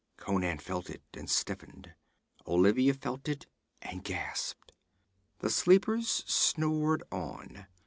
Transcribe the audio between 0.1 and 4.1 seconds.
Conan felt it and stiffened. Olivia felt it and